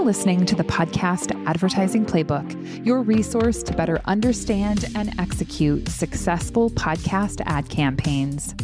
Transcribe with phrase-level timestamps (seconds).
[0.00, 6.70] You're listening to the podcast Advertising Playbook, your resource to better understand and execute successful
[6.70, 8.54] podcast ad campaigns.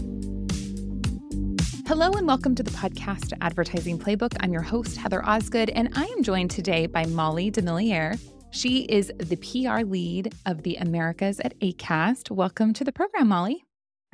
[1.86, 4.34] Hello and welcome to the podcast Advertising Playbook.
[4.40, 8.18] I'm your host, Heather Osgood, and I am joined today by Molly DeMellier.
[8.50, 12.30] She is the PR lead of the Americas at ACAST.
[12.30, 13.62] Welcome to the program, Molly.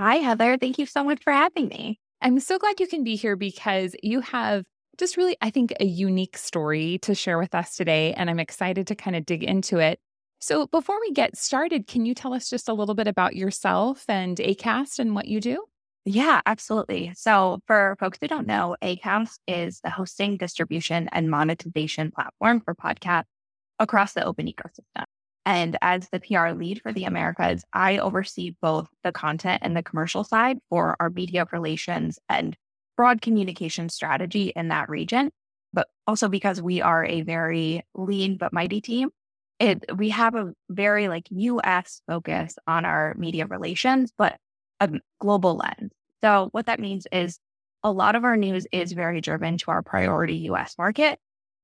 [0.01, 0.57] Hi, Heather.
[0.57, 2.01] Thank you so much for having me.
[2.21, 4.65] I'm so glad you can be here because you have
[4.99, 8.13] just really, I think, a unique story to share with us today.
[8.15, 9.99] And I'm excited to kind of dig into it.
[10.41, 14.05] So, before we get started, can you tell us just a little bit about yourself
[14.09, 15.65] and ACAST and what you do?
[16.05, 17.13] Yeah, absolutely.
[17.15, 22.75] So, for folks who don't know, ACAST is the hosting, distribution, and monetization platform for
[22.75, 23.27] podcasts
[23.79, 25.05] across the open ecosystem.
[25.47, 29.83] And as the PR lead for the Americas, I oversee both the content and the
[29.83, 32.57] commercial side for our media relations and
[32.97, 35.31] broad communication strategy in that region.
[35.73, 39.11] But also because we are a very lean but mighty team,
[39.59, 44.37] it we have a very like US focus on our media relations, but
[44.81, 45.93] a global lens.
[46.23, 47.39] So what that means is
[47.83, 51.19] a lot of our news is very driven to our priority US market,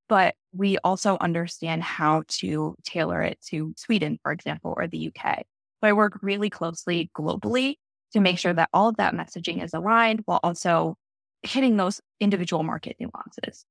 [0.09, 5.45] but we also understand how to tailor it to Sweden, for example, or the UK.
[5.81, 7.77] So I work really closely globally
[8.12, 10.97] to make sure that all of that messaging is aligned while also
[11.42, 13.64] hitting those individual market nuances.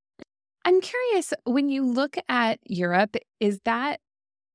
[0.65, 3.99] I'm curious when you look at Europe, is that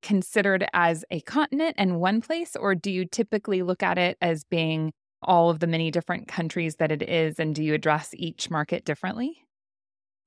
[0.03, 4.45] considered as a continent and one place, or do you typically look at it as
[4.45, 7.39] being all of the many different countries that it is?
[7.39, 9.39] And do you address each market differently?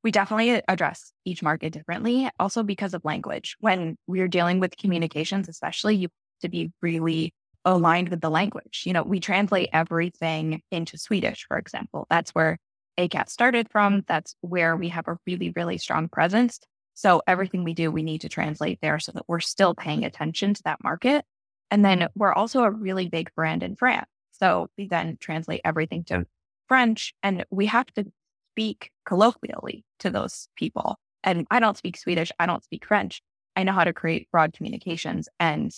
[0.04, 3.56] We definitely address each market differently, also because of language.
[3.60, 7.34] When we're dealing with communications, especially, you have to be really
[7.66, 8.84] aligned with the language.
[8.86, 12.06] You know, we translate everything into Swedish, for example.
[12.10, 12.58] That's where
[12.98, 14.04] ACAST started from.
[14.08, 16.60] That's where we have a really, really strong presence.
[16.94, 20.54] So everything we do, we need to translate there so that we're still paying attention
[20.54, 21.26] to that market.
[21.70, 24.08] And then we're also a really big brand in France.
[24.32, 26.26] So we then translate everything to
[26.68, 28.06] French and we have to
[28.54, 30.98] speak colloquially to those people.
[31.24, 32.32] And I don't speak Swedish.
[32.40, 33.22] I don't speak French.
[33.56, 35.72] I know how to create broad communications and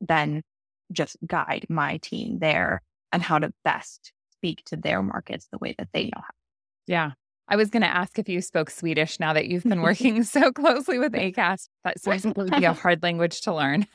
[0.00, 0.42] then
[0.92, 2.82] just guide my team there
[3.12, 6.43] and how to best speak to their markets the way that they know how.
[6.86, 7.12] Yeah.
[7.46, 10.50] I was going to ask if you spoke Swedish now that you've been working so
[10.52, 11.68] closely with ACAST.
[11.84, 13.86] That seems to be a hard language to learn.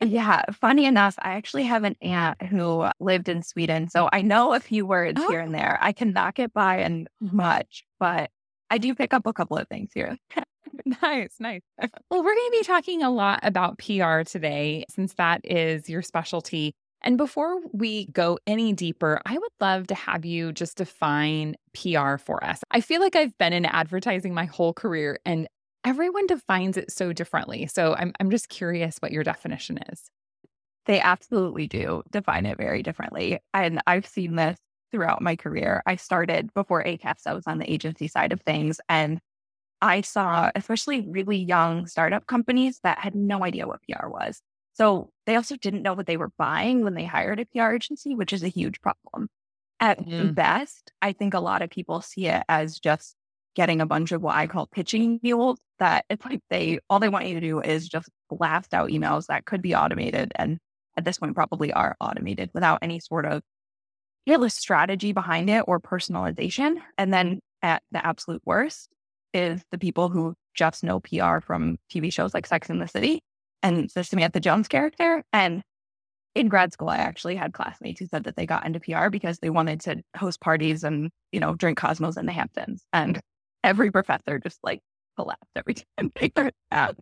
[0.00, 0.42] yeah.
[0.60, 3.88] Funny enough, I actually have an aunt who lived in Sweden.
[3.88, 5.28] So I know a few words oh.
[5.28, 5.58] here and oh.
[5.58, 5.78] there.
[5.80, 8.30] I can not get by and much, but
[8.70, 10.16] I do pick up a couple of things here.
[11.02, 11.62] nice, nice.
[12.10, 16.02] Well, we're going to be talking a lot about PR today since that is your
[16.02, 16.74] specialty.
[17.06, 22.16] And before we go any deeper, I would love to have you just define PR
[22.16, 22.62] for us.
[22.72, 25.46] I feel like I've been in advertising my whole career and
[25.84, 27.68] everyone defines it so differently.
[27.68, 30.10] So I'm, I'm just curious what your definition is.
[30.86, 33.38] They absolutely do define it very differently.
[33.54, 34.58] And I've seen this
[34.90, 35.84] throughout my career.
[35.86, 38.80] I started before ACAST, I was on the agency side of things.
[38.88, 39.20] And
[39.80, 44.42] I saw, especially really young startup companies that had no idea what PR was.
[44.76, 48.14] So they also didn't know what they were buying when they hired a PR agency,
[48.14, 49.28] which is a huge problem.
[49.80, 50.34] At mm.
[50.34, 53.14] best, I think a lot of people see it as just
[53.54, 57.08] getting a bunch of what I call pitching mules that it's like they all they
[57.08, 60.58] want you to do is just blast out emails that could be automated and
[60.96, 63.42] at this point probably are automated without any sort of
[64.26, 66.76] real strategy behind it or personalization.
[66.98, 68.88] And then at the absolute worst
[69.32, 73.22] is the people who just know PR from TV shows like Sex and the City
[73.62, 75.22] and the Samantha Jones character.
[75.32, 75.62] And
[76.34, 79.38] in grad school, I actually had classmates who said that they got into PR because
[79.38, 82.84] they wanted to host parties and, you know, drink Cosmos in the Hamptons.
[82.92, 83.20] And
[83.64, 84.80] every professor just like
[85.16, 86.96] collapsed every time they heard that.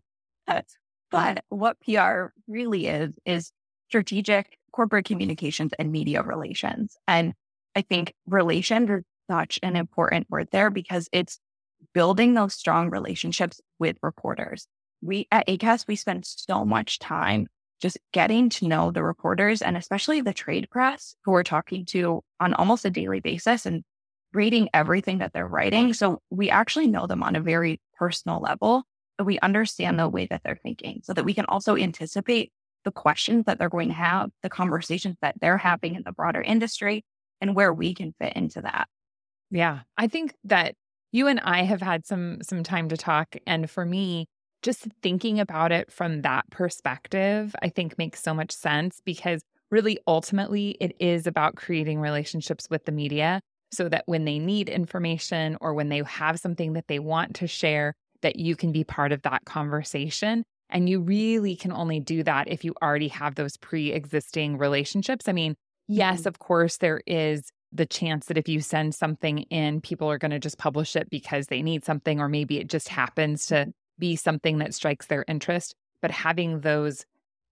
[1.10, 3.50] But what PR really is, is
[3.88, 6.97] strategic corporate communications and media relations.
[7.06, 7.34] And
[7.76, 11.39] I think relations is such an important word there because it's
[11.92, 14.66] building those strong relationships with reporters
[15.02, 17.46] we at ACAST, we spend so much time
[17.80, 22.22] just getting to know the reporters and especially the trade press who we're talking to
[22.41, 23.82] on almost a daily basis and
[24.32, 25.92] reading everything that they're writing.
[25.92, 28.84] So we actually know them on a very personal level.
[29.22, 32.52] We understand the way that they're thinking so that we can also anticipate
[32.84, 36.42] the questions that they're going to have, the conversations that they're having in the broader
[36.42, 37.04] industry,
[37.41, 38.88] and where we can fit into that.
[39.50, 39.80] Yeah.
[39.96, 40.74] I think that
[41.12, 43.36] you and I have had some some time to talk.
[43.46, 44.26] And for me,
[44.65, 49.99] just thinking about it from that perspective, I think makes so much sense because really
[50.07, 53.41] ultimately it is about creating relationships with the media
[53.72, 57.47] so that when they need information or when they have something that they want to
[57.47, 60.45] share, that you can be part of that conversation.
[60.71, 65.28] And you really can only do that if you already have those pre existing relationships.
[65.28, 65.57] I mean,
[65.89, 66.28] yes, mm-hmm.
[66.28, 70.31] of course, there is the chance that if you send something in, people are going
[70.31, 74.16] to just publish it because they need something, or maybe it just happens to be
[74.16, 75.74] something that strikes their interest.
[76.00, 77.04] But having those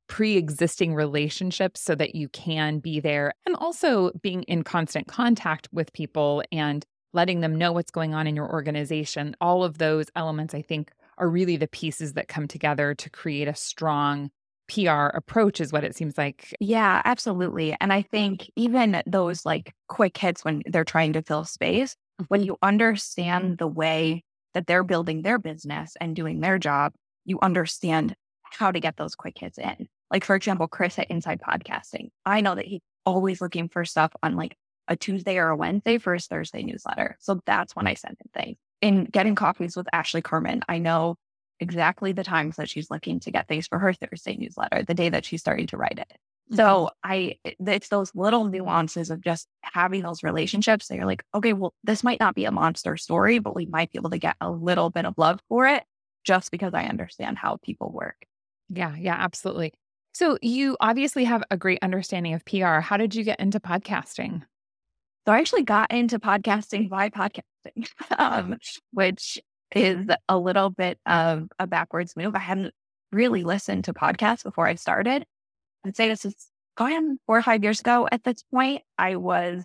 [0.08, 5.68] pre existing relationships so that you can be there and also being in constant contact
[5.72, 9.36] with people and letting them know what's going on in your organization.
[9.40, 13.48] All of those elements, I think, are really the pieces that come together to create
[13.48, 14.30] a strong
[14.68, 16.54] PR approach, is what it seems like.
[16.60, 17.76] Yeah, absolutely.
[17.80, 21.96] And I think even those like quick hits when they're trying to fill space,
[22.28, 22.46] when mm-hmm.
[22.46, 24.24] you understand the way
[24.54, 26.93] that they're building their business and doing their job,
[27.25, 29.88] you understand how to get those quick hits in.
[30.10, 32.10] Like, for example, Chris at Inside Podcasting.
[32.26, 34.56] I know that he's always looking for stuff on like
[34.88, 37.16] a Tuesday or a Wednesday for his Thursday newsletter.
[37.20, 38.56] So that's when I send him things.
[38.81, 41.16] In getting coffees with Ashley Carman, I know
[41.60, 45.08] exactly the times that she's looking to get things for her Thursday newsletter, the day
[45.08, 46.12] that she's starting to write it.
[46.50, 46.56] Mm-hmm.
[46.56, 51.52] So I, it's those little nuances of just having those relationships that you're like, okay,
[51.52, 54.36] well, this might not be a monster story, but we might be able to get
[54.40, 55.84] a little bit of love for it
[56.24, 58.26] just because I understand how people work.
[58.68, 59.72] Yeah, yeah, absolutely.
[60.14, 62.80] So you obviously have a great understanding of PR.
[62.80, 64.42] How did you get into podcasting?
[65.26, 68.58] So I actually got into podcasting by podcasting, um,
[68.92, 69.40] which
[69.74, 72.34] is a little bit of a backwards move.
[72.34, 72.74] I hadn't
[73.10, 75.24] really listened to podcasts before I started.
[75.84, 76.34] I'd say this is
[76.76, 78.82] going four or five years ago at this point.
[78.99, 79.64] I was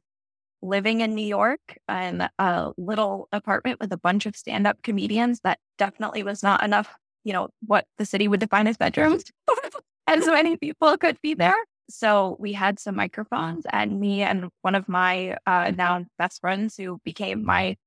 [0.61, 1.59] living in New York
[1.89, 5.41] in a little apartment with a bunch of stand up comedians.
[5.41, 6.93] That definitely was not enough,
[7.23, 9.25] you know, what the city would define as bedrooms.
[10.07, 11.55] and so many people could be there.
[11.89, 16.75] So we had some microphones, and me and one of my uh, now best friends,
[16.75, 17.77] who became my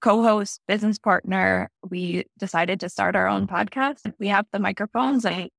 [0.00, 4.10] co-host, business partner, we decided to start our own podcast.
[4.18, 5.50] We have the microphones and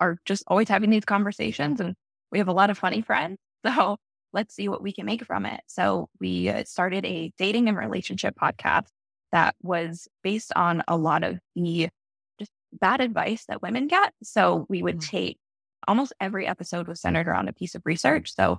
[0.00, 1.94] are just always having these conversations, and
[2.32, 3.38] we have a lot of funny friends.
[3.62, 3.98] So
[4.32, 5.60] let's see what we can make from it.
[5.66, 8.86] So we uh, started a dating and relationship podcast
[9.32, 11.90] that was based on a lot of the
[12.38, 14.14] just bad advice that women get.
[14.22, 15.16] So we would mm-hmm.
[15.16, 15.38] take
[15.86, 18.34] almost every episode was centered around a piece of research.
[18.34, 18.58] So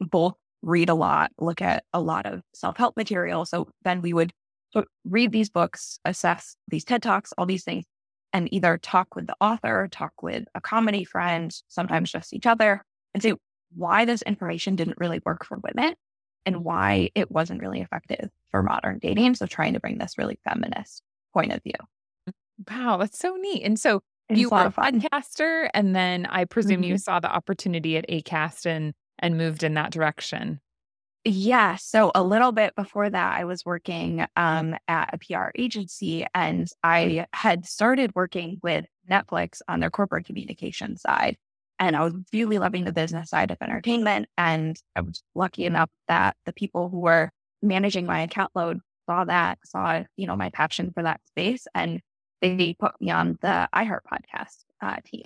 [0.00, 3.44] both read a lot, look at a lot of self help material.
[3.44, 4.32] So then we would
[5.04, 7.84] read these books, assess these TED Talks, all these things,
[8.34, 12.84] and either talk with the author, talk with a comedy friend, sometimes just each other,
[13.14, 13.32] and say
[13.74, 15.94] why this information didn't really work for women
[16.44, 19.36] and why it wasn't really effective for modern dating.
[19.36, 21.02] So trying to bring this really feminist
[21.32, 21.72] point of view.
[22.68, 23.62] Wow, that's so neat.
[23.62, 26.90] And so you were a podcaster, and then I presume mm-hmm.
[26.90, 30.60] you saw the opportunity at ACAST and and moved in that direction.
[31.24, 31.76] Yeah.
[31.76, 36.68] So a little bit before that, I was working um, at a PR agency, and
[36.82, 41.38] I had started working with Netflix on their corporate communication side.
[41.78, 44.28] And I was really loving the business side of entertainment.
[44.36, 47.30] And I was lucky enough that the people who were
[47.62, 51.66] managing my account load saw that, saw, you know, my passion for that space.
[51.74, 52.00] And
[52.40, 55.22] they put me on the iHeart podcast uh, team.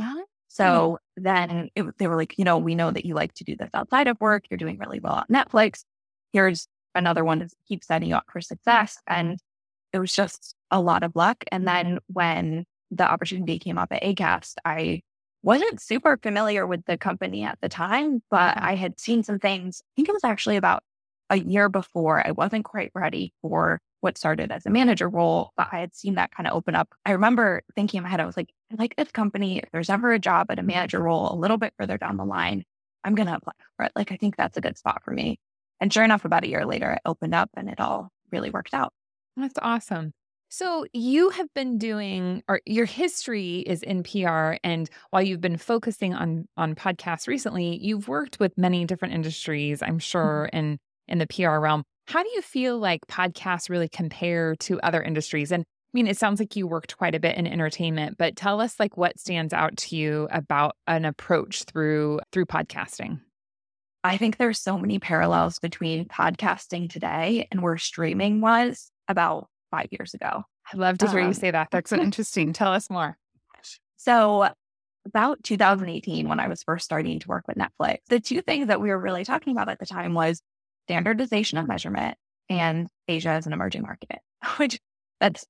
[0.59, 0.67] Uh-huh.
[0.67, 3.56] So then it, they were like, you know, we know that you like to do
[3.56, 4.45] this outside of work.
[4.50, 5.85] You're doing really well on Netflix.
[6.33, 8.99] Here's another one to keep setting you up for success.
[9.06, 9.39] And
[9.93, 11.45] it was just a lot of luck.
[11.50, 15.02] And then when the opportunity came up at ACAST, I
[15.43, 19.81] wasn't super familiar with the company at the time, but I had seen some things.
[19.83, 20.83] I think it was actually about
[21.31, 22.26] a year before.
[22.26, 26.14] I wasn't quite ready for what started as a manager role, but I had seen
[26.14, 26.88] that kind of open up.
[27.05, 29.59] I remember thinking in my head, I was like, I like this company.
[29.59, 32.25] If there's ever a job at a manager role a little bit further down the
[32.25, 32.64] line,
[33.05, 33.93] I'm going to apply for it.
[33.97, 35.38] Like, I think that's a good spot for me.
[35.81, 38.75] And sure enough, about a year later, it opened up and it all really worked
[38.75, 38.93] out.
[39.37, 40.12] That's awesome.
[40.50, 45.59] So you have been doing or your history is in PR and while you've been
[45.59, 50.59] focusing on on podcasts recently, you've worked with many different industries, I'm sure, mm-hmm.
[50.59, 51.85] in in the PR realm.
[52.09, 55.53] How do you feel like podcasts really compare to other industries?
[55.53, 58.62] And I mean, it sounds like you worked quite a bit in entertainment, but tell
[58.62, 63.21] us like what stands out to you about an approach through through podcasting.
[64.03, 69.88] I think there's so many parallels between podcasting today and where streaming was about five
[69.91, 70.45] years ago.
[70.73, 71.69] I love to hear um, you say that.
[71.71, 72.55] That's interesting.
[72.55, 73.19] Tell us more.
[73.99, 74.49] So,
[75.05, 78.81] about 2018, when I was first starting to work with Netflix, the two things that
[78.81, 80.41] we were really talking about at the time was
[80.88, 82.16] standardization of measurement
[82.49, 84.21] and Asia as an emerging market,
[84.57, 84.78] which
[85.21, 85.47] that's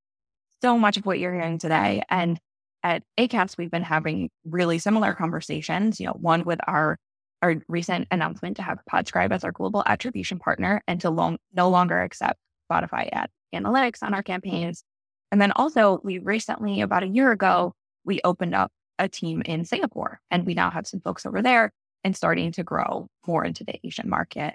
[0.62, 2.02] so much of what you're hearing today.
[2.10, 2.38] And
[2.82, 6.98] at ACAST, we've been having really similar conversations, you know, one with our
[7.40, 11.68] our recent announcement to have Podscribe as our global attribution partner and to long, no
[11.68, 12.36] longer accept
[12.68, 14.82] Spotify ad analytics on our campaigns.
[15.30, 19.64] And then also, we recently, about a year ago, we opened up a team in
[19.64, 21.70] Singapore and we now have some folks over there
[22.02, 24.54] and starting to grow more into the Asian market.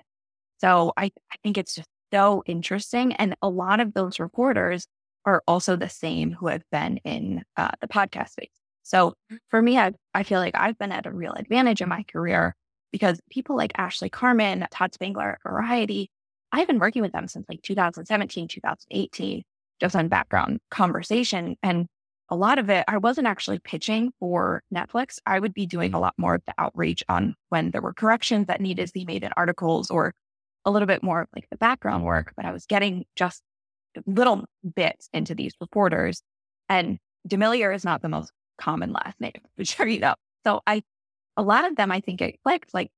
[0.63, 3.13] So I, I think it's just so interesting.
[3.13, 4.87] And a lot of those reporters
[5.25, 8.47] are also the same who have been in uh, the podcast space.
[8.83, 9.35] So mm-hmm.
[9.49, 12.55] for me, I, I feel like I've been at a real advantage in my career
[12.93, 16.09] because people like Ashley Carman, Todd Spangler at Variety,
[16.53, 19.43] I've been working with them since like 2017, 2018,
[19.81, 21.57] just on background conversation.
[21.61, 21.87] And
[22.29, 25.17] a lot of it, I wasn't actually pitching for Netflix.
[25.25, 28.47] I would be doing a lot more of the outreach on when there were corrections
[28.47, 30.13] that needed to be made in articles or
[30.65, 32.07] a little bit more of like the background mm.
[32.07, 33.41] work, but I was getting just
[34.05, 36.21] little bits into these reporters.
[36.69, 40.15] And DeMellier is not the most common last name, but sure you know.
[40.45, 40.83] So I,
[41.37, 42.91] a lot of them, I think it clicked like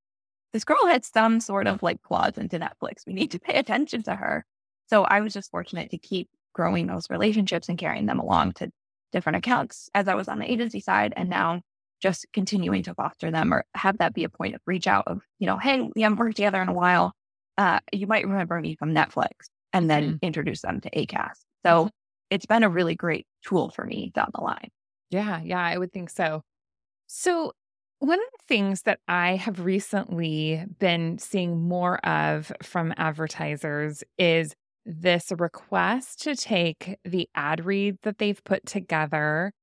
[0.54, 3.06] this girl had some sort of like clause into Netflix.
[3.06, 4.46] We need to pay attention to her.
[4.88, 8.72] So I was just fortunate to keep growing those relationships and carrying them along to
[9.12, 11.14] different accounts as I was on the agency side.
[11.16, 11.62] And now
[12.02, 15.22] just continuing to foster them or have that be a point of reach out of,
[15.40, 17.14] you know, hey, we haven't worked together in a while.
[17.58, 19.30] Uh, you might remember me from Netflix
[19.74, 20.16] and then mm-hmm.
[20.22, 21.44] introduce them to ACAST.
[21.66, 21.88] So mm-hmm.
[22.30, 24.70] it's been a really great tool for me down the line.
[25.10, 26.42] Yeah, yeah, I would think so.
[27.08, 27.54] So,
[28.00, 34.54] one of the things that I have recently been seeing more of from advertisers is
[34.86, 39.54] this request to take the ad reads that they've put together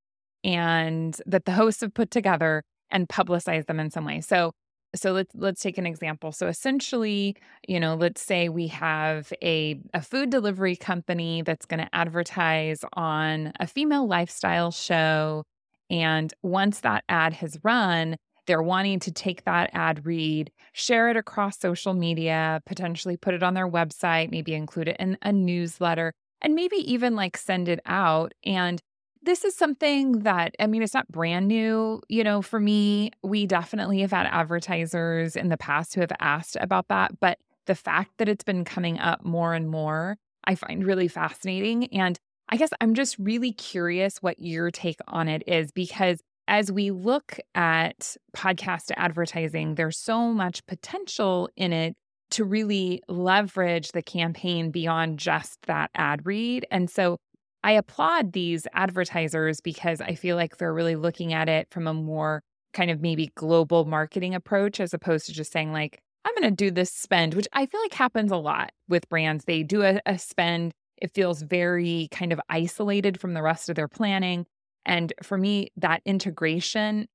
[0.42, 4.20] and that the hosts have put together and publicize them in some way.
[4.20, 4.52] So
[4.94, 6.32] so let's let's take an example.
[6.32, 11.80] So essentially, you know, let's say we have a a food delivery company that's going
[11.80, 15.44] to advertise on a female lifestyle show
[15.90, 21.16] and once that ad has run, they're wanting to take that ad read, share it
[21.16, 26.12] across social media, potentially put it on their website, maybe include it in a newsletter,
[26.40, 28.32] and maybe even like send it out.
[28.44, 28.80] And
[29.22, 32.00] this is something that, I mean, it's not brand new.
[32.08, 36.56] You know, for me, we definitely have had advertisers in the past who have asked
[36.60, 37.18] about that.
[37.20, 41.86] But the fact that it's been coming up more and more, I find really fascinating.
[41.94, 46.72] And I guess I'm just really curious what your take on it is because as
[46.72, 51.94] we look at podcast advertising, there's so much potential in it
[52.32, 56.66] to really leverage the campaign beyond just that ad read.
[56.70, 57.18] And so
[57.64, 61.94] I applaud these advertisers because I feel like they're really looking at it from a
[61.94, 62.42] more
[62.72, 66.64] kind of maybe global marketing approach as opposed to just saying, like, I'm going to
[66.64, 69.44] do this spend, which I feel like happens a lot with brands.
[69.44, 73.76] They do a, a spend, it feels very kind of isolated from the rest of
[73.76, 74.46] their planning.
[74.84, 77.06] And for me, that integration,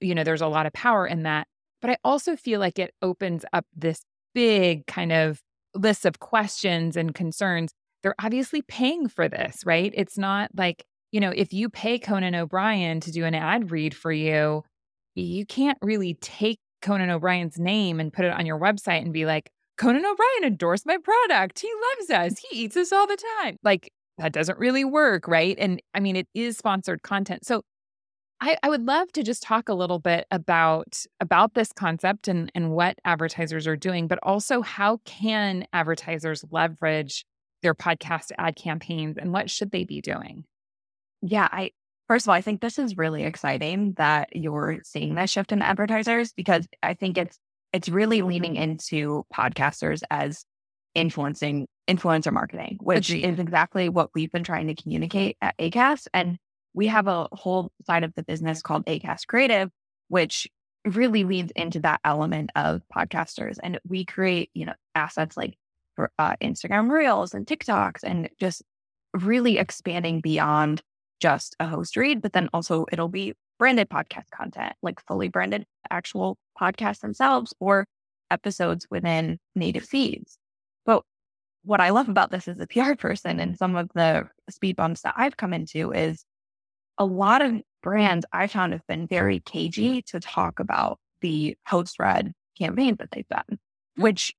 [0.00, 1.46] you know, there's a lot of power in that.
[1.80, 4.02] But I also feel like it opens up this
[4.34, 5.40] big kind of
[5.74, 7.70] list of questions and concerns.
[8.02, 9.92] They're obviously paying for this, right?
[9.94, 13.94] It's not like, you know, if you pay Conan O'Brien to do an ad read
[13.94, 14.62] for you,
[15.14, 19.24] you can't really take Conan O'Brien's name and put it on your website and be
[19.24, 21.60] like, Conan O'Brien endorsed my product.
[21.60, 22.38] He loves us.
[22.50, 23.56] He eats us all the time.
[23.62, 25.56] Like, that doesn't really work, right?
[25.58, 27.44] And I mean, it is sponsored content.
[27.44, 27.62] So
[28.40, 32.50] I, I, would love to just talk a little bit about about this concept and,
[32.54, 37.24] and what advertisers are doing, but also how can advertisers leverage
[37.62, 40.44] their podcast ad campaigns and what should they be doing?
[41.22, 41.70] Yeah, I
[42.08, 45.62] first of all, I think this is really exciting that you're seeing this shift in
[45.62, 47.38] advertisers because I think it's
[47.72, 50.44] it's really leaning into podcasters as
[50.94, 53.24] influencing influencer marketing, which Agreed.
[53.24, 56.06] is exactly what we've been trying to communicate at Acast.
[56.14, 56.38] And
[56.74, 59.70] we have a whole side of the business called Acast Creative,
[60.08, 60.48] which
[60.84, 63.58] really leads into that element of podcasters.
[63.62, 65.56] And we create, you know, assets like
[66.18, 68.62] uh, Instagram Reels and TikToks and just
[69.12, 70.82] really expanding beyond
[71.20, 75.64] just a host read, but then also it'll be branded podcast content, like fully branded
[75.90, 77.86] actual podcasts themselves or
[78.30, 80.38] episodes within native feeds.
[80.84, 81.02] But
[81.64, 85.02] what I love about this as a PR person and some of the speed bumps
[85.02, 86.24] that I've come into is
[86.98, 91.98] a lot of brands I found have been very cagey to talk about the host
[91.98, 93.58] read campaign that they've done,
[93.96, 94.34] which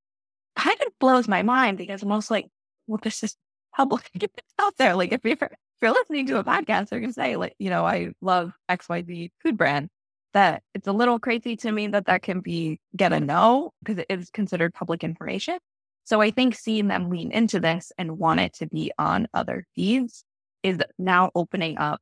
[0.57, 2.47] kind of blows my mind because I'm also like,
[2.87, 3.35] well, this is
[3.75, 4.09] public.
[4.59, 4.95] Out there.
[4.95, 7.85] Like if you're if you're listening to a podcast, they're gonna say, like, you know,
[7.85, 9.89] I love XYZ food brand.
[10.33, 13.99] That it's a little crazy to me that that can be get a no because
[13.99, 15.57] it is considered public information.
[16.03, 19.65] So I think seeing them lean into this and want it to be on other
[19.75, 20.23] feeds
[20.63, 22.01] is now opening up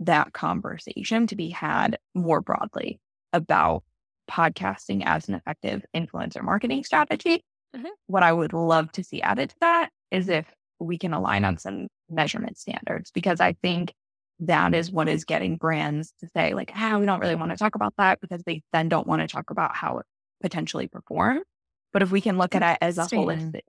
[0.00, 3.00] that conversation to be had more broadly
[3.32, 3.82] about
[4.30, 7.44] podcasting as an effective influencer marketing strategy.
[7.76, 7.88] Mm-hmm.
[8.06, 10.46] What I would love to see added to that is if
[10.78, 13.92] we can align on some measurement standards because I think
[14.40, 17.56] that is what is getting brands to say, like, ah, we don't really want to
[17.56, 20.06] talk about that because they then don't want to talk about how it
[20.42, 21.40] potentially perform.
[21.92, 23.62] But if we can look at it as a holistic,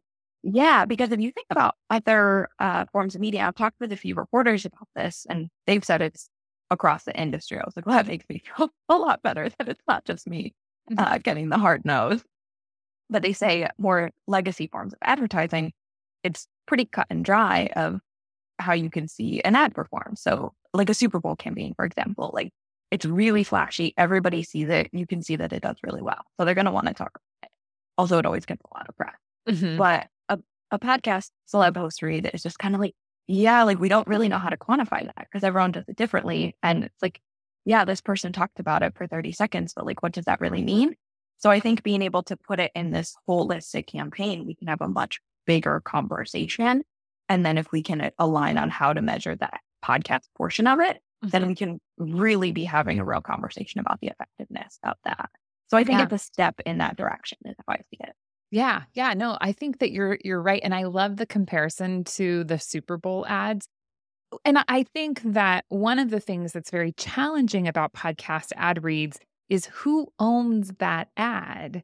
[0.43, 3.97] yeah, because if you think about other uh, forms of media, I've talked with a
[3.97, 6.29] few reporters about this, and they've said it's
[6.69, 7.57] across the industry.
[7.57, 10.27] I was like, well, that makes me feel a lot better that it's not just
[10.27, 10.53] me
[10.91, 10.99] mm-hmm.
[10.99, 12.23] uh, getting the hard nose.
[13.09, 15.73] But they say more legacy forms of advertising,
[16.23, 18.01] it's pretty cut and dry of
[18.59, 20.15] how you can see an ad perform.
[20.15, 22.51] So, like a Super Bowl campaign, for example, like
[22.91, 23.93] it's really flashy.
[23.97, 24.89] Everybody sees it.
[24.91, 26.21] You can see that it does really well.
[26.37, 27.49] So they're going to want to talk about it.
[27.97, 29.15] Also, it always gets a lot of press.
[29.49, 29.77] Mm-hmm.
[29.77, 30.39] But a,
[30.71, 32.95] a podcast celeb host read is just kind of like,
[33.27, 36.55] yeah, like we don't really know how to quantify that because everyone does it differently.
[36.63, 37.19] And it's like,
[37.65, 40.63] yeah, this person talked about it for 30 seconds, but like, what does that really
[40.63, 40.95] mean?
[41.37, 44.81] So I think being able to put it in this holistic campaign, we can have
[44.81, 46.83] a much bigger conversation.
[47.29, 50.97] And then if we can align on how to measure that podcast portion of it,
[50.97, 51.29] mm-hmm.
[51.29, 55.29] then we can really be having a real conversation about the effectiveness of that.
[55.69, 56.05] So I think yeah.
[56.05, 58.13] it's a step in that direction is how I see it.
[58.49, 58.83] Yeah.
[58.93, 59.13] Yeah.
[59.13, 60.61] No, I think that you're you're right.
[60.63, 63.67] And I love the comparison to the Super Bowl ads.
[64.45, 69.19] And I think that one of the things that's very challenging about podcast ad reads
[69.49, 71.83] is who owns that ad?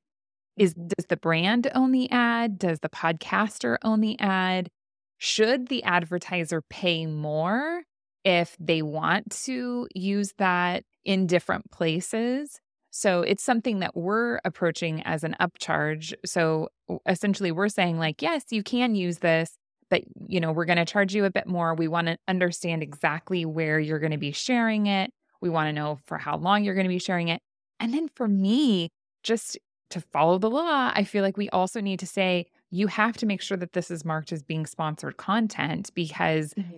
[0.58, 0.88] Is mm-hmm.
[0.88, 2.58] does the brand own the ad?
[2.58, 4.70] Does the podcaster own the ad?
[5.18, 7.84] Should the advertiser pay more
[8.24, 12.60] if they want to use that in different places?
[12.92, 16.14] So it's something that we're approaching as an upcharge.
[16.26, 16.70] So
[17.08, 19.58] essentially we're saying like, yes, you can use this,
[19.90, 21.74] but you know, we're going to charge you a bit more.
[21.74, 25.12] We want to understand exactly where you're going to be sharing it.
[25.42, 27.42] We want to know for how long you're going to be sharing it.
[27.84, 28.92] And then for me,
[29.24, 29.60] just
[29.90, 33.26] to follow the law, I feel like we also need to say you have to
[33.26, 36.78] make sure that this is marked as being sponsored content because mm-hmm.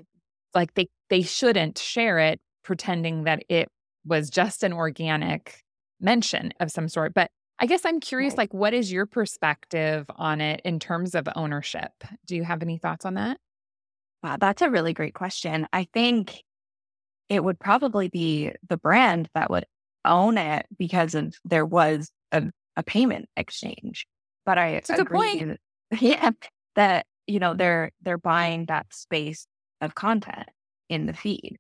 [0.56, 3.68] like they they shouldn't share it pretending that it
[4.03, 5.62] was just an organic
[6.01, 7.14] mention of some sort.
[7.14, 7.29] But
[7.60, 8.40] I guess I'm curious, right.
[8.40, 11.92] like, what is your perspective on it in terms of ownership?
[12.25, 13.38] Do you have any thoughts on that?
[14.24, 15.68] Wow, that's a really great question.
[15.72, 16.42] I think
[17.29, 19.66] it would probably be the brand that would
[20.05, 22.44] own it because of, there was a,
[22.75, 24.07] a payment exchange.
[24.46, 25.59] But I that's a good point.
[26.00, 26.31] yeah,
[26.75, 29.48] that you know they're they're buying that space
[29.81, 30.48] of content
[30.89, 31.57] in the feed.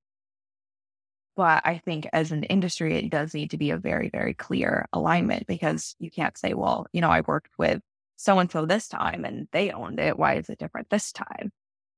[1.35, 4.87] But I think as an industry, it does need to be a very, very clear
[4.93, 7.81] alignment because you can't say, well, you know, I worked with
[8.15, 10.17] so and so this time and they owned it.
[10.17, 11.51] Why is it different this time?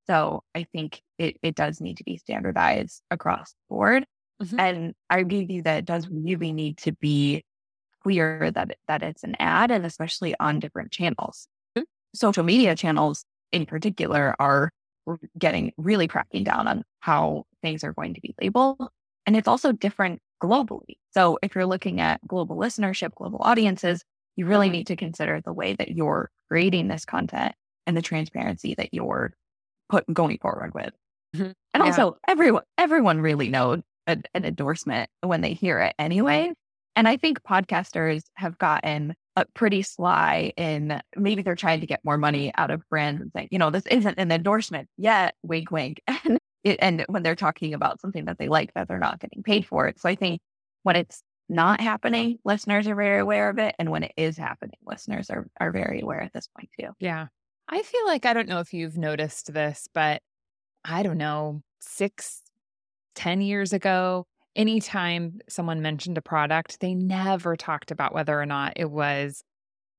[0.08, 4.06] So I think it, it does need to be standardized across the board.
[4.42, 4.60] Mm-hmm.
[4.60, 7.44] And I agree with you that it does really need to be
[8.04, 11.48] clear that, that it's an ad and especially on different channels.
[11.78, 11.86] Mm-hmm.
[12.16, 14.72] Social media channels in particular are
[15.38, 18.90] getting really cracking down on how things are going to be labeled.
[19.26, 20.98] And it's also different globally.
[21.12, 24.04] So if you're looking at global listenership, global audiences,
[24.36, 27.56] you really need to consider the way that you're creating this content
[27.88, 29.34] and the transparency that you're
[29.90, 30.94] put going forward with.
[31.36, 31.52] Mm-hmm.
[31.74, 31.84] And yeah.
[31.84, 36.52] also everyone everyone really knows a, an endorsement when they hear it anyway.
[36.96, 39.14] And I think podcasters have gotten
[39.54, 43.50] pretty sly in maybe they're trying to get more money out of brands and saying,
[43.52, 46.02] you know, this isn't an endorsement yet, wink, wink.
[46.26, 49.44] And it, and when they're talking about something that they like that they're not getting
[49.44, 50.00] paid for it.
[50.00, 50.42] So I think
[50.84, 53.76] when it's not happening, listeners are very aware of it.
[53.78, 56.90] And when it is happening, listeners are, are very aware at this point too.
[57.00, 57.28] Yeah.
[57.70, 60.22] I feel like, I don't know if you've noticed this, but
[60.84, 62.42] I don't know, six,
[63.18, 64.26] ten years ago,
[64.56, 69.44] anytime someone mentioned a product, they never talked about whether or not it was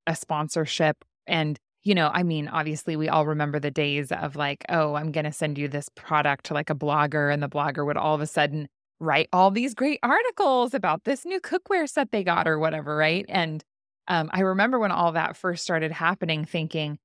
[0.07, 1.04] a sponsorship.
[1.26, 5.12] And you know, I mean, obviously, we all remember the days of like, oh, I'm
[5.12, 8.14] going to send you this product to like a blogger, and the blogger would all
[8.14, 8.68] of a sudden
[9.00, 13.24] write all these great articles about this new cookware set they got or whatever, right?
[13.28, 13.64] And
[14.09, 16.98] um, I remember when all that first started happening, thinking,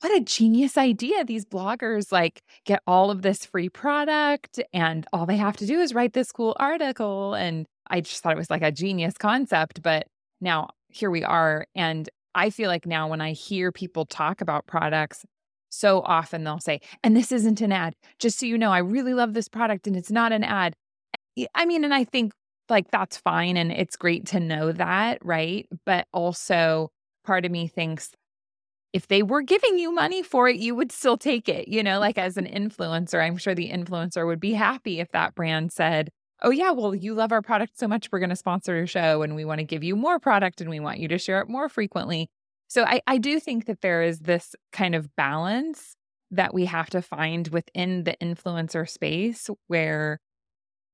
[0.00, 1.24] what a genius idea.
[1.24, 5.80] These bloggers like get all of this free product, and all they have to do
[5.80, 7.34] is write this cool article.
[7.34, 9.82] And I just thought it was like a genius concept.
[9.82, 10.06] But
[10.40, 11.66] now here we are.
[11.74, 15.24] And I feel like now when I hear people talk about products,
[15.70, 17.94] so often they'll say, and this isn't an ad.
[18.18, 20.74] Just so you know, I really love this product and it's not an ad.
[21.38, 22.32] Eh, I mean, and I think
[22.68, 25.66] like that's fine and it's great to know that, right?
[25.84, 26.90] But also,
[27.24, 28.10] part of me thinks
[28.96, 31.68] if they were giving you money for it, you would still take it.
[31.68, 35.34] You know, like as an influencer, I'm sure the influencer would be happy if that
[35.34, 36.10] brand said,
[36.42, 39.22] oh yeah well you love our product so much we're going to sponsor your show
[39.22, 41.48] and we want to give you more product and we want you to share it
[41.48, 42.28] more frequently
[42.68, 45.96] so I, I do think that there is this kind of balance
[46.30, 50.18] that we have to find within the influencer space where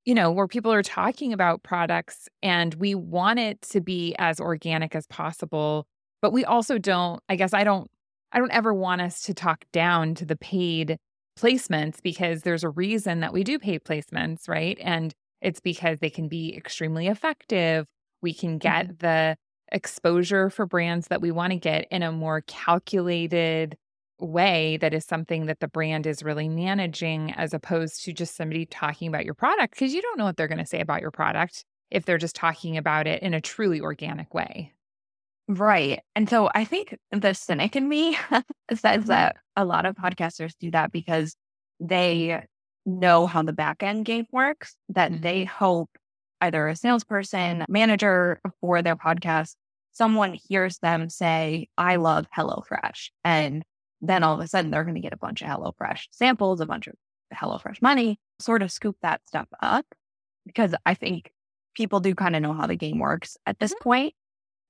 [0.04, 4.40] you know, where people are talking about products and we want it to be as
[4.40, 5.86] organic as possible,
[6.20, 7.88] but we also don't, I guess I don't
[8.32, 10.96] I don't ever want us to talk down to the paid
[11.38, 14.78] placements because there's a reason that we do paid placements, right?
[14.80, 17.86] And it's because they can be extremely effective.
[18.22, 18.96] We can get mm-hmm.
[18.98, 19.36] the
[19.70, 23.76] exposure for brands that we want to get in a more calculated
[24.20, 28.66] way that is something that the brand is really managing as opposed to just somebody
[28.66, 31.10] talking about your product because you don't know what they're going to say about your
[31.10, 34.72] product if they're just talking about it in a truly organic way.
[35.48, 36.00] Right.
[36.14, 38.16] And so I think the cynic in me
[38.70, 39.06] says mm-hmm.
[39.06, 41.36] that a lot of podcasters do that because
[41.80, 42.44] they
[42.86, 45.22] know how the back end game works, that mm-hmm.
[45.22, 45.90] they hope
[46.40, 49.54] either a salesperson, manager for their podcast,
[49.92, 53.10] someone hears them say, I love HelloFresh.
[53.24, 53.62] And
[54.00, 56.66] then all of a sudden they're going to get a bunch of HelloFresh samples, a
[56.66, 56.94] bunch of
[57.32, 59.86] HelloFresh money, sort of scoop that stuff up.
[60.44, 61.30] Because I think
[61.74, 63.82] people do kind of know how the game works at this mm-hmm.
[63.82, 64.14] point.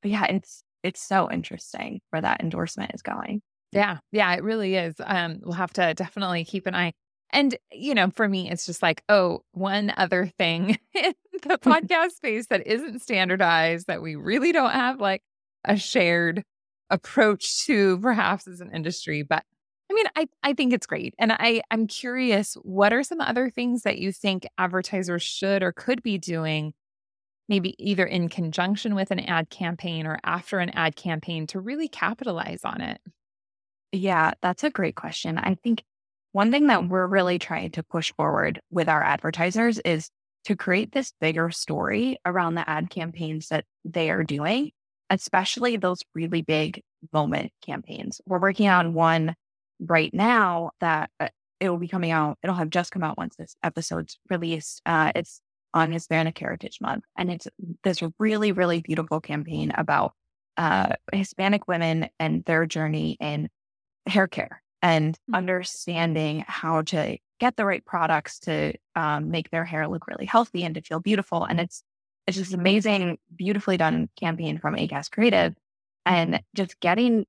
[0.02, 3.40] But yeah, it's it's so interesting where that endorsement is going.
[3.70, 3.98] Yeah.
[4.10, 4.96] Yeah, it really is.
[5.02, 6.92] Um, we'll have to definitely keep an eye
[7.32, 12.12] and, you know, for me, it's just like, oh, one other thing in the podcast
[12.12, 15.22] space that isn't standardized that we really don't have like
[15.64, 16.44] a shared
[16.90, 19.22] approach to perhaps as an industry.
[19.22, 19.44] But
[19.90, 21.14] I mean, I, I think it's great.
[21.18, 25.72] And I, I'm curious, what are some other things that you think advertisers should or
[25.72, 26.74] could be doing,
[27.52, 31.86] maybe either in conjunction with an ad campaign or after an ad campaign to really
[31.86, 32.98] capitalize on it?
[33.92, 35.36] Yeah, that's a great question.
[35.36, 35.84] I think
[36.32, 40.08] one thing that we're really trying to push forward with our advertisers is
[40.46, 44.70] to create this bigger story around the ad campaigns that they are doing,
[45.10, 46.80] especially those really big
[47.12, 48.22] moment campaigns.
[48.24, 49.34] We're working on one
[49.78, 51.28] right now that uh,
[51.60, 52.38] it will be coming out.
[52.42, 54.80] It'll have just come out once this episode's released.
[54.86, 55.42] Uh, it's
[55.74, 57.04] on Hispanic Heritage Month.
[57.16, 57.48] And it's
[57.82, 60.12] this really, really beautiful campaign about
[60.56, 63.48] uh, Hispanic women and their journey in
[64.06, 65.34] hair care and mm-hmm.
[65.36, 70.64] understanding how to get the right products to um, make their hair look really healthy
[70.64, 71.44] and to feel beautiful.
[71.44, 71.82] And it's
[72.26, 75.54] it's just amazing, beautifully done campaign from Acast Creative,
[76.06, 77.26] and just getting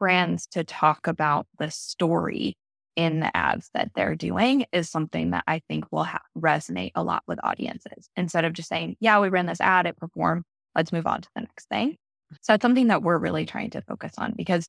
[0.00, 2.56] brands to talk about the story
[2.96, 7.02] in the ads that they're doing is something that I think will ha- resonate a
[7.02, 8.08] lot with audiences.
[8.16, 10.44] Instead of just saying, "Yeah, we ran this ad, it performed.
[10.74, 11.96] Let's move on to the next thing."
[12.40, 14.68] So it's something that we're really trying to focus on because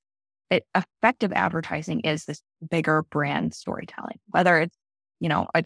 [0.50, 4.78] it, effective advertising is this bigger brand storytelling, whether it's,
[5.20, 5.64] you know, a,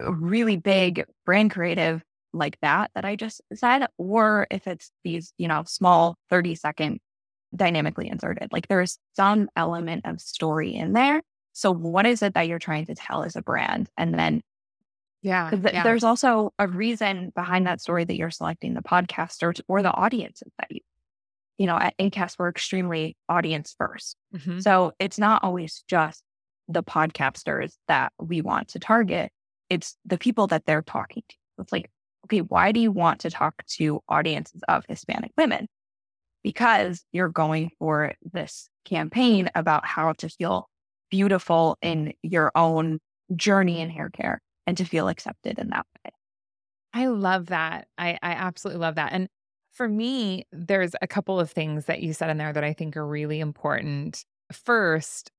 [0.00, 5.32] a really big brand creative like that, that I just said, or if it's these,
[5.38, 7.00] you know, small 30 second
[7.54, 11.22] dynamically inserted, like there's some element of story in there.
[11.54, 13.88] So what is it that you're trying to tell as a brand?
[13.96, 14.42] And then
[15.22, 15.82] yeah, th- yeah.
[15.82, 20.52] There's also a reason behind that story that you're selecting the podcasters or the audiences
[20.58, 20.80] that you
[21.56, 24.58] you know, at Acast, we're extremely audience 1st mm-hmm.
[24.58, 26.22] So it's not always just
[26.68, 29.30] the podcasters that we want to target.
[29.70, 31.36] It's the people that they're talking to.
[31.60, 31.90] It's like,
[32.26, 35.68] okay, why do you want to talk to audiences of Hispanic women?
[36.42, 40.68] Because you're going for this campaign about how to feel
[41.14, 42.98] beautiful in your own
[43.36, 46.10] journey in hair care and to feel accepted in that way.
[46.92, 47.86] I love that.
[47.96, 49.12] I, I absolutely love that.
[49.12, 49.28] And
[49.70, 52.96] for me, there's a couple of things that you said in there that I think
[52.96, 54.24] are really important.
[54.52, 55.30] First,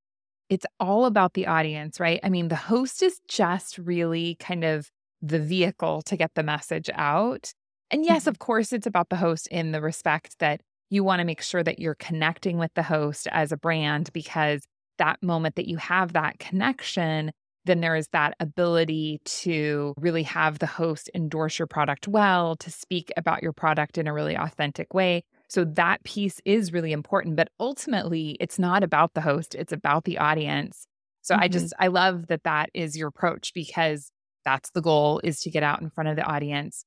[0.50, 2.22] it's all about the audience, right?
[2.24, 4.90] I mean, the host is just really kind of
[5.22, 7.52] the vehicle to get the message out.
[7.92, 8.30] And yes, mm-hmm.
[8.30, 11.64] of course, it's about the host in the respect that you want to make sure
[11.64, 14.64] that you're connecting with the host as a brand because
[14.98, 17.32] that moment that you have that connection
[17.66, 22.72] then there is that ability to really have the host endorse your product well, to
[22.72, 25.24] speak about your product in a really authentic way.
[25.50, 27.36] So that piece is really important.
[27.36, 30.88] But ultimately, it's not about the host, it's about the audience.
[31.22, 31.44] So mm-hmm.
[31.44, 34.12] I just, I love that that is your approach because
[34.44, 36.86] that's the goal is to get out in front of the audience.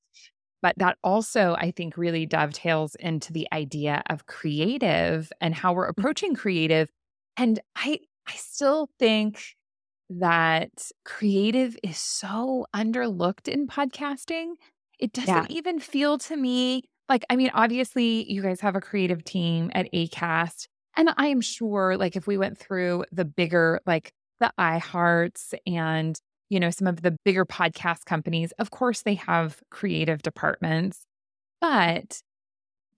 [0.61, 5.87] But that also, I think, really dovetails into the idea of creative and how we're
[5.87, 5.97] mm.
[5.97, 6.89] approaching creative.
[7.39, 9.43] And I, I still think
[10.11, 14.55] that creative is so underlooked in podcasting.
[14.99, 15.57] It doesn't yeah.
[15.57, 19.91] even feel to me like, I mean, obviously, you guys have a creative team at
[19.93, 20.67] ACAST.
[20.97, 26.21] And I am sure, like, if we went through the bigger, like the iHearts and,
[26.51, 31.07] you know, some of the bigger podcast companies, of course, they have creative departments,
[31.61, 32.21] but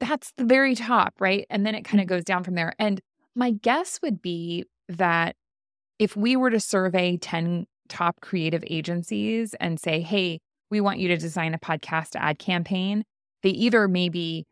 [0.00, 1.46] that's the very top, right?
[1.50, 2.16] And then it kind of mm-hmm.
[2.16, 2.74] goes down from there.
[2.78, 3.00] And
[3.34, 5.36] my guess would be that
[5.98, 10.40] if we were to survey 10 top creative agencies and say, hey,
[10.70, 13.04] we want you to design a podcast ad campaign,
[13.42, 14.46] they either maybe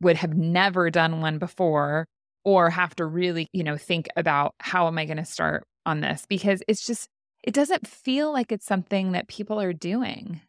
[0.00, 2.06] would have never done one before
[2.44, 6.00] or have to really, you know, think about how am I going to start on
[6.00, 7.08] this because it's just
[7.42, 10.40] it doesn't feel like it's something that people are doing.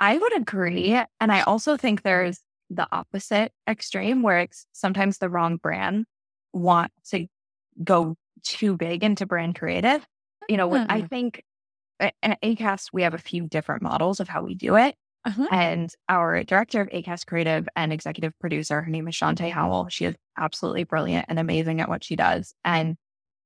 [0.00, 1.00] I would agree.
[1.20, 2.38] And I also think there's
[2.70, 6.06] the opposite extreme where it's sometimes the wrong brand
[6.54, 7.26] want to
[7.82, 10.06] go too big into brand creative.
[10.48, 11.06] You know, I hmm.
[11.06, 11.44] think
[12.00, 14.94] at ACAST, we have a few different models of how we do it.
[15.24, 15.46] Uh-huh.
[15.50, 19.88] And our director of ACAST Creative and executive producer, her name is Shantae Howell.
[19.88, 22.54] She is absolutely brilliant and amazing at what she does.
[22.62, 22.96] And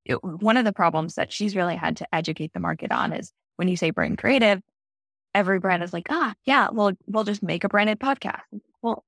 [0.04, 3.32] it, one of the problems that she's really had to educate the market on is
[3.56, 4.60] when you say brand creative,
[5.34, 8.40] every brand is like, ah, yeah, well, we'll just make a branded podcast.
[8.82, 9.04] Well,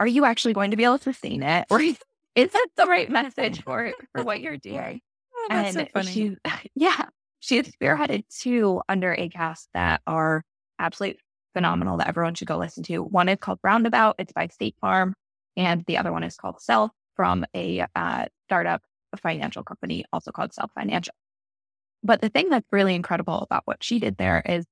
[0.00, 1.66] are you actually going to be able to sustain it?
[1.70, 1.80] Or
[2.34, 5.00] is that the right message for, for what you're doing?
[5.34, 6.12] Oh, that's and so funny.
[6.12, 6.36] She,
[6.74, 7.06] yeah,
[7.40, 10.44] she has spearheaded two under ACAST that are
[10.78, 11.20] absolutely
[11.54, 13.02] phenomenal that everyone should go listen to.
[13.02, 15.14] One is called Roundabout, it's by State Farm,
[15.56, 20.30] and the other one is called Self from a uh, startup a financial company, also
[20.30, 21.14] called Self Financial.
[22.02, 24.64] But the thing that's really incredible about what she did there is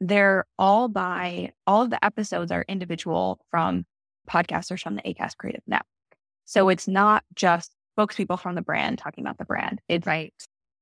[0.00, 3.84] they're all by all of the episodes are individual from
[4.28, 5.86] podcasters from the ACAST Creative Network.
[6.44, 9.80] So it's not just spokespeople from the brand talking about the brand.
[9.88, 10.32] It's right.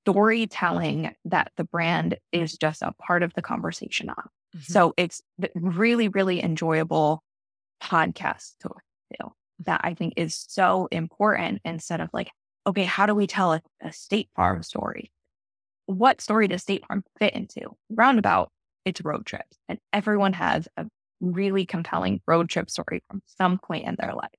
[0.05, 4.29] storytelling that the brand is just a part of the conversation on.
[4.57, 4.73] Mm-hmm.
[4.73, 5.20] So it's
[5.55, 7.23] really, really enjoyable
[7.83, 8.70] podcast to
[9.18, 9.31] do
[9.66, 12.31] that I think is so important instead of like,
[12.66, 15.11] okay, how do we tell a, a State Farm story?
[15.87, 17.77] What story does State Farm fit into?
[17.90, 18.51] Roundabout,
[18.85, 19.57] it's road trips.
[19.68, 20.87] And everyone has a
[21.20, 24.31] really compelling road trip story from some point in their life.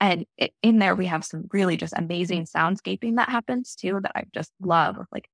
[0.00, 4.12] And it, in there, we have some really just amazing soundscaping that happens too that
[4.14, 4.96] I just love.
[5.10, 5.28] Like,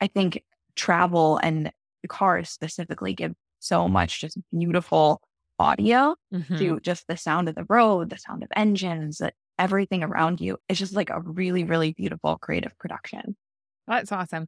[0.00, 0.42] I think
[0.74, 1.72] travel and
[2.08, 5.20] cars specifically give so much just beautiful
[5.58, 6.56] audio mm-hmm.
[6.56, 9.20] to just the sound of the road, the sound of engines,
[9.58, 10.56] everything around you.
[10.68, 13.36] It's just like a really, really beautiful creative production.
[13.86, 14.46] That's awesome.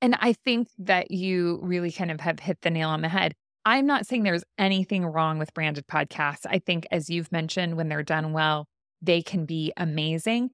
[0.00, 3.34] And I think that you really kind of have hit the nail on the head.
[3.64, 6.46] I'm not saying there's anything wrong with branded podcasts.
[6.48, 8.66] I think, as you've mentioned, when they're done well,
[9.02, 10.50] they can be amazing.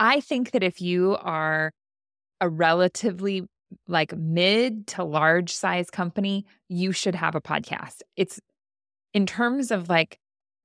[0.00, 1.72] I think that if you are
[2.40, 3.44] a relatively
[3.86, 8.00] like mid to large size company, you should have a podcast.
[8.16, 8.40] It's
[9.12, 10.18] in terms of like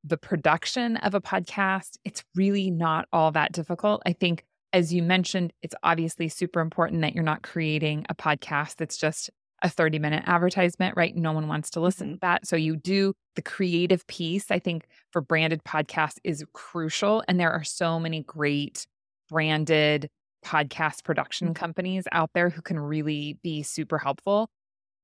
[0.03, 4.01] the production of a podcast, it's really not all that difficult.
[4.05, 8.75] I think, as you mentioned, it's obviously super important that you're not creating a podcast
[8.75, 9.29] that's just
[9.63, 11.15] a 30 minute advertisement, right?
[11.15, 12.13] No one wants to listen mm-hmm.
[12.15, 12.47] to that.
[12.47, 17.23] So you do the creative piece, I think, for branded podcasts is crucial.
[17.27, 18.85] And there are so many great
[19.29, 20.09] branded
[20.45, 21.53] podcast production mm-hmm.
[21.53, 24.49] companies out there who can really be super helpful.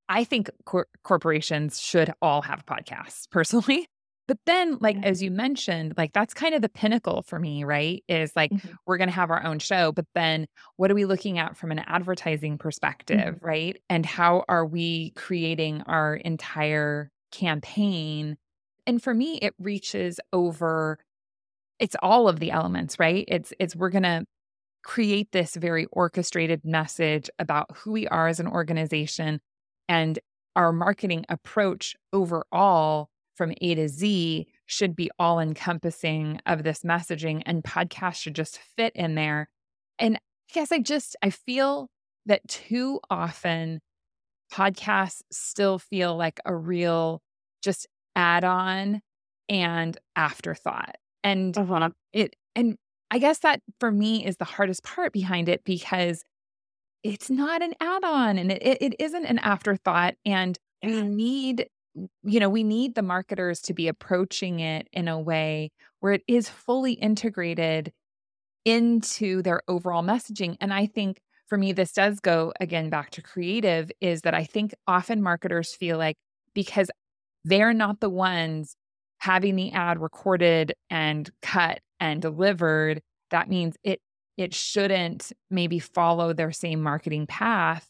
[0.10, 3.88] I think cor- corporations should all have podcasts personally.
[4.30, 5.06] But then, like, mm-hmm.
[5.06, 8.04] as you mentioned, like, that's kind of the pinnacle for me, right?
[8.08, 8.74] Is like, mm-hmm.
[8.86, 9.92] we're going to have our own show.
[9.92, 13.46] But then, what are we looking at from an advertising perspective, mm-hmm.
[13.46, 13.82] right?
[13.90, 18.38] And how are we creating our entire campaign?
[18.86, 21.00] And for me, it reaches over,
[21.80, 23.26] it's all of the elements, right?
[23.28, 24.26] It's, it's, we're going to
[24.84, 29.42] create this very orchestrated message about who we are as an organization
[29.88, 30.20] and
[30.56, 37.42] our marketing approach overall from A to Z should be all encompassing of this messaging
[37.46, 39.48] and podcast should just fit in there.
[39.98, 41.88] And I guess I just I feel
[42.26, 43.80] that too often
[44.52, 47.22] podcasts still feel like a real
[47.64, 49.02] just add-on
[49.48, 50.98] and afterthought.
[51.24, 51.92] And uh-huh.
[52.12, 52.76] it and
[53.10, 56.26] I guess that for me is the hardest part behind it because
[57.04, 61.70] it's not an add-on and it, it isn't an afterthought and we need
[62.24, 66.24] you know, we need the marketers to be approaching it in a way where it
[66.28, 67.92] is fully integrated
[68.66, 70.56] into their overall messaging.
[70.62, 74.44] And I think for me, this does go again back to creative is that I
[74.44, 76.18] think often marketers feel like
[76.54, 76.92] because
[77.44, 78.76] they're not the ones
[79.18, 84.00] having the ad recorded and cut and delivered, that means it
[84.38, 87.90] it shouldn't maybe follow their same marketing path.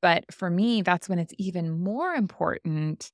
[0.00, 3.10] But for me, that's when it's even more important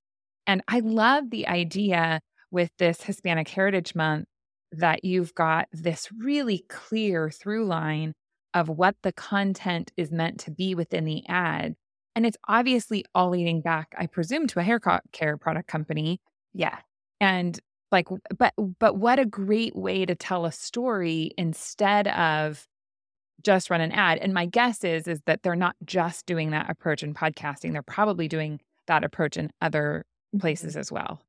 [0.47, 4.27] and I love the idea with this Hispanic Heritage Month
[4.73, 8.13] that you've got this really clear through line
[8.55, 11.75] of what the content is meant to be within the ad.
[12.15, 14.81] And it's obviously all leading back, I presume, to a hair
[15.13, 16.21] care product company.
[16.53, 16.79] Yeah.
[17.21, 17.59] And
[17.91, 22.67] like, but, but what a great way to tell a story instead of
[23.43, 24.19] just run an ad.
[24.19, 27.73] And my guess is is that they're not just doing that approach in podcasting.
[27.73, 30.05] They're probably doing that approach in other
[30.39, 31.21] places as well.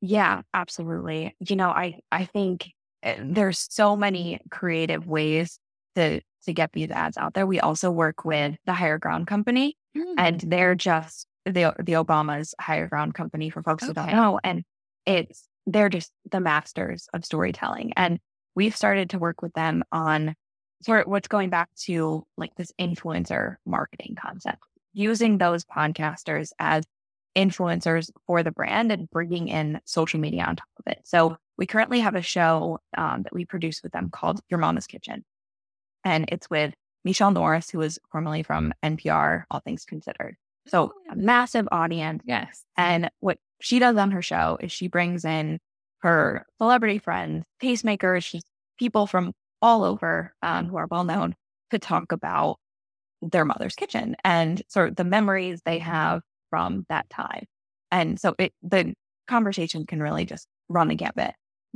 [0.00, 1.34] Yeah, absolutely.
[1.40, 2.70] You know, I I think
[3.02, 5.58] eh, there's so many creative ways
[5.94, 7.46] to to get these ads out there.
[7.46, 10.14] We also work with the Higher Ground Company, mm-hmm.
[10.18, 13.88] and they're just the the Obama's Higher Ground Company for folks okay.
[13.88, 14.64] who don't know, and
[15.06, 18.18] it's they're just the masters of storytelling, and
[18.56, 20.34] we've started to work with them on
[20.82, 26.84] sort of what's going back to like this influencer marketing concept, using those podcasters as
[27.36, 31.00] influencers for the brand and bringing in social media on top of it.
[31.04, 34.86] So we currently have a show um, that we produce with them called Your Mama's
[34.86, 35.24] Kitchen.
[36.04, 40.36] And it's with Michele Norris, who was formerly from NPR, All Things Considered.
[40.66, 42.22] So a massive audience.
[42.26, 42.64] Yes.
[42.76, 45.58] And what she does on her show is she brings in
[46.00, 48.46] her celebrity friends, tastemakers, just
[48.78, 51.34] people from all over um, who are well known
[51.70, 52.58] to talk about
[53.22, 57.46] their mother's kitchen and sort of the memories they have from that time.
[57.90, 58.92] And so it, the
[59.26, 61.32] conversation can really just run a gambit.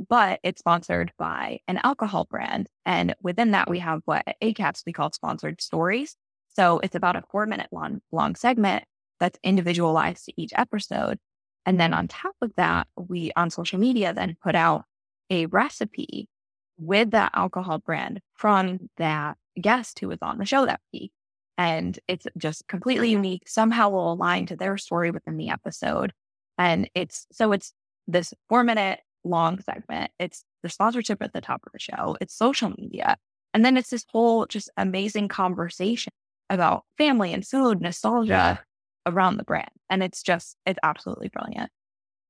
[0.07, 2.67] But it's sponsored by an alcohol brand.
[2.85, 6.15] And within that, we have what at Acast we call sponsored stories.
[6.55, 8.83] So it's about a four minute long, long segment
[9.19, 11.17] that's individualized to each episode.
[11.65, 14.83] And then on top of that, we on social media then put out
[15.31, 16.29] a recipe
[16.77, 21.11] with that alcohol brand from that guest who was on the show that week
[21.57, 26.13] and it's just completely unique, somehow will align to their story within the episode.
[26.57, 27.73] And it's so it's
[28.07, 30.11] this four minute long segment.
[30.19, 33.17] It's the sponsorship at the top of the show, it's social media.
[33.53, 36.13] And then it's this whole just amazing conversation
[36.49, 38.59] about family and food, nostalgia
[39.05, 39.69] around the brand.
[39.89, 41.71] And it's just, it's absolutely brilliant.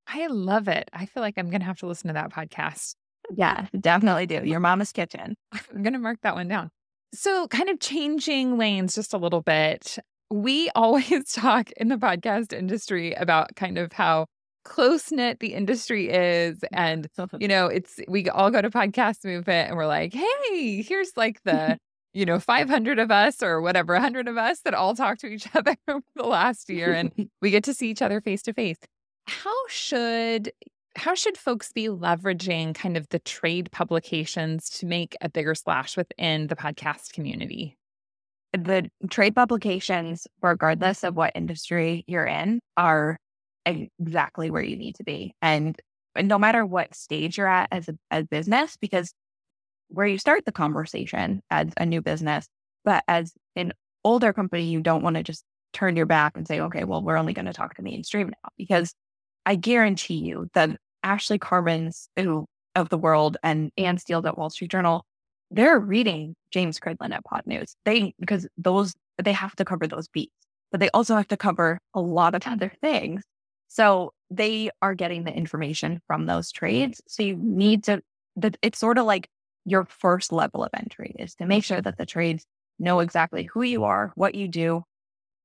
[0.08, 0.90] I love it.
[0.94, 2.96] I feel like I'm going to have to listen to that podcast.
[3.36, 4.42] Yeah, definitely do.
[4.46, 5.36] Your mama's kitchen.
[5.52, 6.70] I'm going to mark that one down.
[7.14, 9.98] So, kind of changing lanes just a little bit.
[10.30, 14.28] We always talk in the podcast industry about kind of how
[14.66, 16.60] close knit the industry is.
[16.60, 16.68] Mm.
[16.74, 17.08] And,
[17.40, 21.42] you know, it's, we all go to podcast movement and we're like, hey, here's like
[21.44, 21.78] the,
[22.14, 25.48] you know, 500 of us or whatever, 100 of us that all talk to each
[25.56, 28.80] other over the last year and we get to see each other face to face.
[29.28, 30.52] How should
[30.98, 35.96] how should folks be leveraging kind of the trade publications to make a bigger splash
[35.96, 37.78] within the podcast community?
[38.54, 43.18] The trade publications, regardless of what industry you're in, are
[43.66, 45.34] exactly where you need to be.
[45.42, 45.80] And,
[46.20, 49.14] no matter what stage you're at as a as business, because
[49.90, 52.48] where you start the conversation as a new business,
[52.84, 53.72] but as an
[54.04, 57.18] older company, you don't want to just turn your back and say, okay, well, we're
[57.18, 58.50] only going to talk to mainstream now.
[58.58, 58.96] Because
[59.46, 64.50] I guarantee you that Ashley Carman's who of the world and Anne Steele at Wall
[64.50, 65.06] Street Journal,
[65.50, 67.76] they're reading James Cridland at Podnews.
[67.86, 70.36] They because those they have to cover those beats,
[70.72, 73.24] but they also have to cover a lot of other things.
[73.68, 77.02] So they are getting the information from those trades.
[77.08, 78.02] So you need to
[78.38, 79.28] that it's sort of like
[79.66, 82.46] your first level of entry is to make sure that the trades
[82.80, 84.84] know exactly who you are, what you do,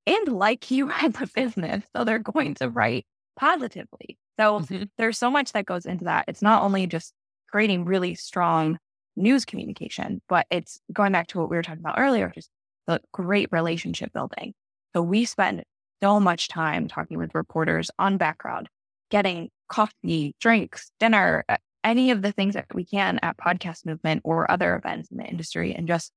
[0.06, 1.84] and like you as a business.
[1.94, 3.04] So they're going to write
[3.36, 4.18] positively.
[4.38, 4.84] So mm-hmm.
[4.98, 6.24] there's so much that goes into that.
[6.28, 7.12] It's not only just
[7.50, 8.78] creating really strong
[9.16, 12.50] news communication, but it's going back to what we were talking about earlier, just
[12.86, 14.54] the great relationship building.
[14.94, 15.62] So we spend
[16.02, 18.68] so much time talking with reporters on background,
[19.10, 21.44] getting coffee, drinks, dinner,
[21.84, 25.24] any of the things that we can at Podcast Movement or other events in the
[25.24, 26.12] industry, and just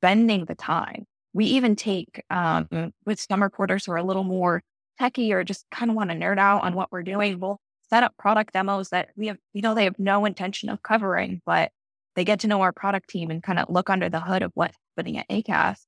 [0.00, 1.04] spending the time.
[1.32, 4.62] We even take um, with some reporters who are a little more
[5.00, 8.02] techie or just kind of want to nerd out on what we're doing, we'll set
[8.02, 11.70] up product demos that we have, you know, they have no intention of covering, but
[12.14, 14.50] they get to know our product team and kind of look under the hood of
[14.54, 15.84] what's happening at Acast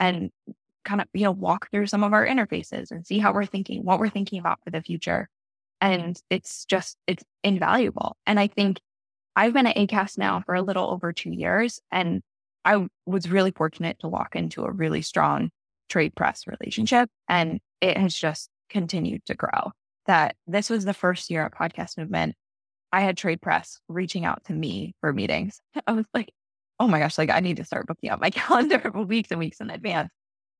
[0.00, 0.30] and
[0.84, 3.84] kind of, you know, walk through some of our interfaces and see how we're thinking,
[3.84, 5.28] what we're thinking about for the future.
[5.80, 8.16] And it's just, it's invaluable.
[8.26, 8.80] And I think
[9.34, 12.22] I've been at Acast now for a little over two years and
[12.64, 15.50] I was really fortunate to walk into a really strong
[15.88, 17.08] trade press relationship.
[17.28, 19.72] And it has just continued to grow.
[20.06, 22.34] That this was the first year at Podcast Movement.
[22.92, 25.60] I had trade press reaching out to me for meetings.
[25.86, 26.30] I was like,
[26.78, 29.40] oh my gosh, like I need to start booking out my calendar for weeks and
[29.40, 30.10] weeks in advance.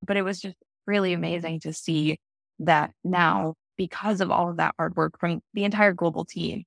[0.05, 0.57] But it was just
[0.87, 2.19] really amazing to see
[2.61, 6.65] that now, because of all of that hard work from the entire global team,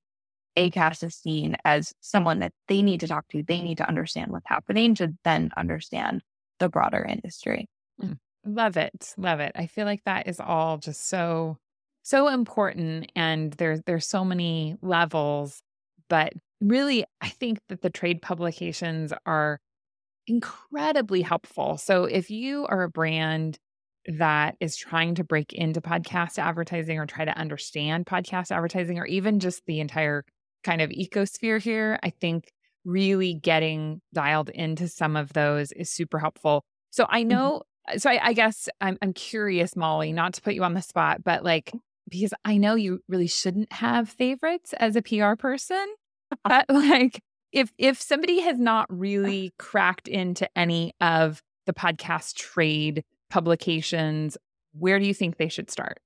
[0.56, 3.42] Acast is seen as someone that they need to talk to.
[3.42, 6.22] They need to understand what's happening to then understand
[6.58, 7.68] the broader industry.
[8.00, 8.18] Mm.
[8.44, 9.14] Love it.
[9.16, 9.52] Love it.
[9.54, 11.58] I feel like that is all just so
[12.02, 15.62] so important and there's there's so many levels,
[16.08, 19.60] but really I think that the trade publications are
[20.26, 21.76] incredibly helpful.
[21.76, 23.58] So if you are a brand
[24.06, 29.06] that is trying to break into podcast advertising or try to understand podcast advertising or
[29.06, 30.24] even just the entire
[30.64, 32.50] kind of ecosphere here, I think
[32.84, 36.64] really getting dialed into some of those is super helpful.
[36.90, 37.28] So I mm-hmm.
[37.28, 37.62] know.
[37.88, 40.82] Uh, so I, I guess I'm, I'm curious, Molly, not to put you on the
[40.82, 41.80] spot, but like, mm.
[42.08, 45.86] because I know you really shouldn't have favorites as a PR person,
[46.44, 47.22] but like,
[47.52, 54.36] if if somebody has not really cracked into any of the podcast trade publications,
[54.72, 55.98] where do you think they should start?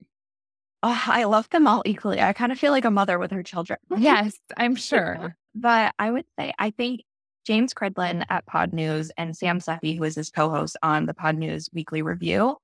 [0.82, 2.20] Oh, I love them all equally.
[2.20, 3.78] I kind of feel like a mother with her children.
[3.96, 5.34] yes, I'm sure.
[5.54, 7.02] But I would say, I think
[7.44, 11.68] James Cridland at Podnews and Sam Sethi, who is his co host on the Podnews
[11.72, 12.56] Weekly Review,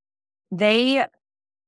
[0.50, 1.04] they,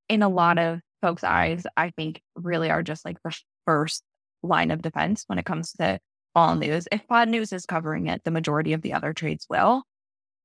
[0.09, 3.37] in a lot of folks' eyes, I think really are just like the
[3.67, 4.03] first
[4.43, 6.01] line of defense when it comes to
[6.35, 6.89] all news.
[6.91, 9.83] If Podnews is covering it, the majority of the other trades will.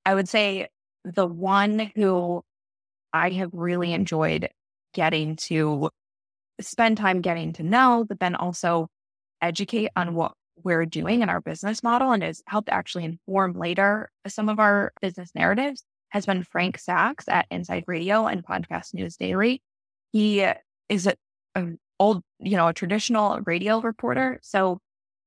[0.05, 0.67] I would say
[1.03, 2.43] the one who
[3.13, 4.49] I have really enjoyed
[4.93, 5.89] getting to
[6.59, 8.87] spend time getting to know, but then also
[9.41, 10.33] educate on what
[10.63, 14.91] we're doing in our business model and has helped actually inform later some of our
[15.01, 19.61] business narratives has been Frank Saxe at Inside Radio and Podcast News Daily.
[20.11, 20.45] He
[20.89, 21.09] is
[21.55, 24.39] an old, you know, a traditional radio reporter.
[24.41, 24.79] So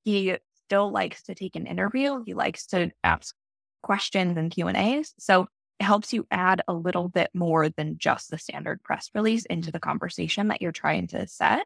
[0.03, 2.23] he still likes to take an interview.
[2.25, 3.35] He likes to ask
[3.83, 5.13] questions and Q and A's.
[5.19, 5.47] So
[5.79, 9.71] it helps you add a little bit more than just the standard press release into
[9.71, 11.65] the conversation that you're trying to set.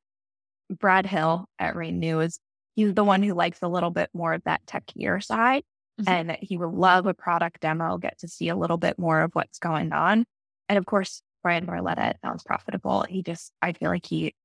[0.69, 2.39] Brad Hill at Rain News,
[2.75, 5.63] he's the one who likes a little bit more of that techier side.
[5.99, 6.09] Mm-hmm.
[6.09, 9.31] And he will love a product demo, get to see a little bit more of
[9.33, 10.25] what's going on.
[10.67, 13.05] And of course, Bryan Barletta Sounds Profitable.
[13.07, 14.35] He just, I feel like he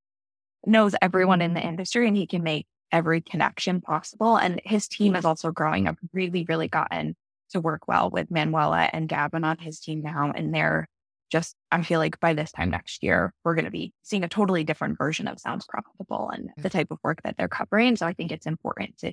[0.64, 4.36] knows everyone in the industry and he can make every connection possible.
[4.36, 5.88] And his team is also growing.
[5.88, 7.16] I've really, really gotten
[7.50, 10.32] to work well with Manuela and Gavin on his team now.
[10.34, 10.86] And they're
[11.30, 14.28] just, I feel like by this time next year, we're going to be seeing a
[14.28, 16.72] totally different version of Sounds Profitable and the mm.
[16.72, 17.96] type of work that they're covering.
[17.96, 19.12] So I think it's important to,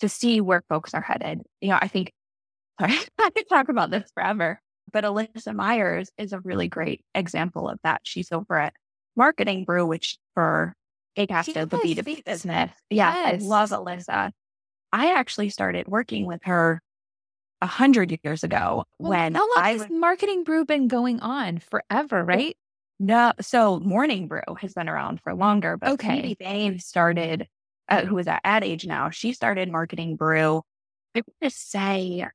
[0.00, 1.42] to see where folks are headed.
[1.60, 2.12] You know, I think,
[2.80, 4.60] sorry, I could talk about this forever,
[4.92, 8.00] but Alyssa Meyers is a really great example of that.
[8.04, 8.74] She's over at
[9.16, 10.74] Marketing Brew, which for
[11.18, 11.68] Acast, yes.
[11.68, 12.70] the B2B business.
[12.90, 13.42] Yeah, yes.
[13.42, 14.30] I love Alyssa.
[14.92, 16.80] I actually started working with her
[17.62, 21.58] a hundred years ago well, when how long I has Marketing Brew been going on
[21.58, 22.56] forever, right?
[22.98, 26.22] No, so Morning Brew has been around for longer, but okay.
[26.22, 27.46] Katie Bain started,
[27.88, 30.62] uh, who is at Ad Age now, she started Marketing Brew.
[31.14, 32.26] I want to say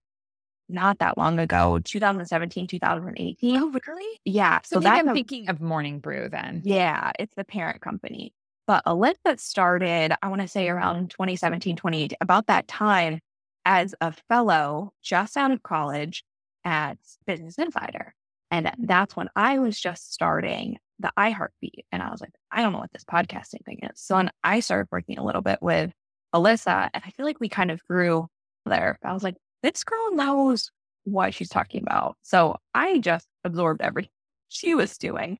[0.69, 3.57] not that long ago, 2017, 2018.
[3.57, 4.19] Oh, really?
[4.24, 4.59] Yeah.
[4.63, 6.61] So, so that's I'm thinking of Morning Brew then.
[6.63, 8.34] Yeah, it's the parent company.
[8.67, 13.19] But Alyssa started, I want to say around 2017, 2018, about that time
[13.66, 16.24] as a fellow just out of college
[16.64, 18.14] at Business Insider.
[18.49, 21.86] And that's when I was just starting the iHeartBeat.
[21.91, 23.99] And I was like, I don't know what this podcasting thing is.
[23.99, 25.91] So then I started working a little bit with
[26.34, 28.28] Alyssa, and I feel like we kind of grew
[28.66, 28.99] there.
[29.03, 30.72] I was like, this girl knows
[31.03, 32.18] what she's talking about.
[32.24, 34.12] So I just absorbed everything
[34.49, 35.38] she was doing.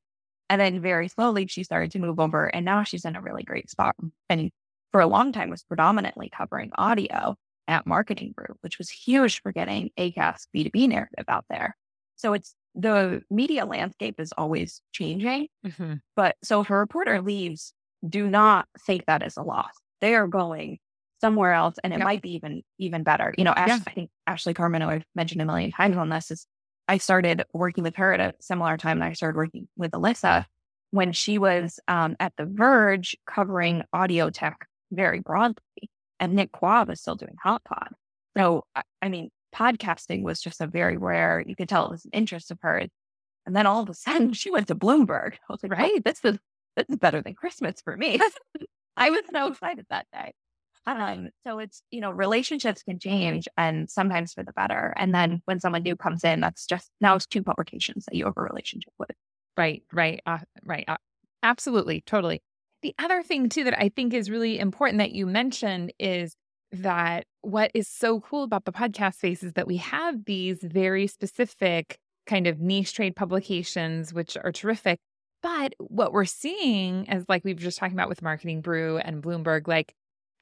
[0.50, 3.42] And then very slowly she started to move over and now she's in a really
[3.42, 3.96] great spot.
[4.28, 4.50] And
[4.90, 7.36] for a long time was predominantly covering audio
[7.68, 11.76] at Marketing Brew, which was huge for getting Acast B2B narrative out there.
[12.16, 15.48] So it's the media landscape is always changing.
[15.66, 15.94] Mm-hmm.
[16.16, 17.72] But so if a reporter leaves,
[18.08, 19.72] do not think that is a loss.
[20.00, 20.78] They are going
[21.20, 22.04] somewhere else and it yep.
[22.04, 23.32] might be even even better.
[23.38, 23.78] You know, Ash, yeah.
[23.86, 26.46] I think Ashley Carman, I've mentioned a million times on this, is
[26.88, 30.46] I started working with her at a similar time and I started working with Alyssa
[30.90, 35.90] when she was um, at The Verge covering audio tech very broadly
[36.22, 37.88] and Nick Quah was still doing Hot Pod.
[38.38, 38.64] So,
[39.02, 42.52] I mean, podcasting was just a very rare, you could tell it was an interest
[42.52, 42.88] of hers.
[43.44, 45.34] And then all of a sudden she went to Bloomberg.
[45.34, 46.38] I was like, right, this is,
[46.76, 48.20] this is better than Christmas for me.
[48.96, 50.32] I was so excited that day.
[50.86, 54.94] Um, so it's, you know, relationships can change and sometimes for the better.
[54.96, 58.26] And then when someone new comes in, that's just now it's two publications that you
[58.26, 59.10] have a relationship with.
[59.56, 60.84] Right, right, uh, right.
[60.86, 60.98] Uh,
[61.42, 62.42] absolutely, totally.
[62.82, 66.34] The other thing, too, that I think is really important that you mentioned is
[66.72, 71.06] that what is so cool about the podcast space is that we have these very
[71.06, 74.98] specific kind of niche trade publications, which are terrific.
[75.42, 79.66] But what we're seeing, as like we've just talking about with Marketing Brew and Bloomberg,
[79.68, 79.92] like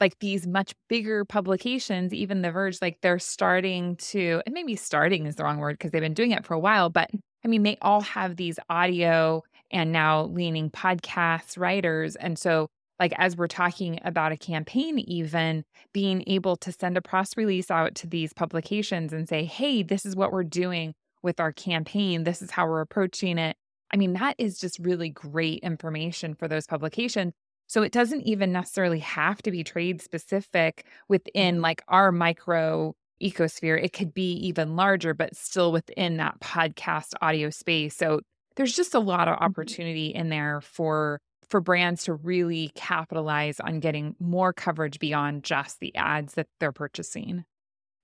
[0.00, 5.26] like these much bigger publications, even The Verge, like they're starting to, and maybe starting
[5.26, 7.10] is the wrong word because they've been doing it for a while, but
[7.44, 12.16] I mean, they all have these audio and now leaning podcasts, writers.
[12.16, 12.68] And so
[13.00, 17.70] like as we're talking about a campaign, even being able to send a press release
[17.70, 22.24] out to these publications and say, hey, this is what we're doing with our campaign.
[22.24, 23.56] This is how we're approaching it.
[23.92, 27.32] I mean, that is just really great information for those publications.
[27.66, 31.62] So it doesn't even necessarily have to be trade specific within mm-hmm.
[31.62, 33.82] like our micro ecosphere.
[33.82, 37.96] It could be even larger, but still within that podcast audio space.
[37.96, 38.20] So
[38.56, 39.44] there's just a lot of mm-hmm.
[39.44, 45.80] opportunity in there for for brands to really capitalize on getting more coverage beyond just
[45.80, 47.44] the ads that they're purchasing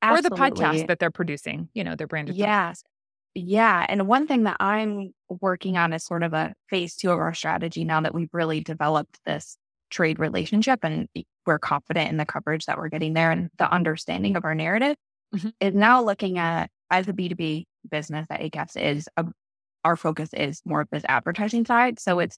[0.02, 0.26] Absolutely.
[0.26, 2.34] or the podcast that they're producing, you know, their branded.
[2.34, 2.82] Yes.
[3.34, 3.86] Yeah.
[3.88, 7.34] And one thing that I'm working on is sort of a phase two of our
[7.34, 9.56] strategy now that we've really developed this
[9.90, 11.08] trade relationship and
[11.46, 14.96] we're confident in the coverage that we're getting there and the understanding of our narrative
[15.34, 15.48] mm-hmm.
[15.60, 19.26] is now looking at as a B2B business that Acast is, a,
[19.86, 22.00] our focus is more of this advertising side.
[22.00, 22.36] So it's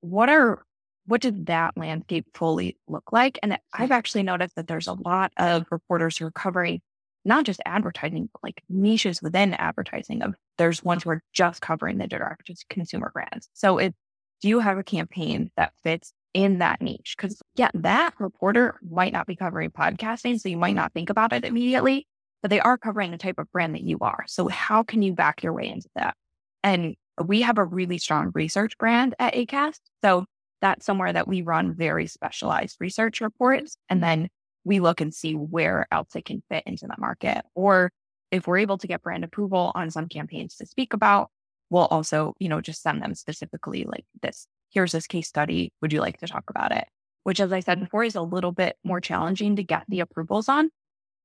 [0.00, 0.64] what are
[1.06, 3.38] what did that landscape fully look like?
[3.42, 6.80] And I've actually noticed that there's a lot of reporters who are covering
[7.26, 11.98] not just advertising, but like niches within advertising of there's ones who are just covering
[11.98, 13.48] the direct consumer brands.
[13.52, 13.94] So it
[14.40, 17.14] do you have a campaign that fits in that niche?
[17.16, 21.32] Because yeah, that reporter might not be covering podcasting, so you might not think about
[21.32, 22.08] it immediately,
[22.42, 24.24] but they are covering the type of brand that you are.
[24.26, 26.16] So how can you back your way into that?
[26.64, 29.78] And we have a really strong research brand at Acast.
[30.02, 30.24] So
[30.60, 33.76] that's somewhere that we run very specialized research reports.
[33.88, 34.22] And mm-hmm.
[34.22, 34.28] then
[34.64, 37.44] we look and see where else it can fit into the market.
[37.54, 37.92] Or
[38.30, 41.30] if we're able to get brand approval on some campaigns to speak about,
[41.70, 44.46] we'll also, you know, just send them specifically like this.
[44.70, 45.70] Here's this case study.
[45.82, 46.86] Would you like to talk about it?
[47.24, 50.48] Which, as I said before, is a little bit more challenging to get the approvals
[50.48, 50.70] on,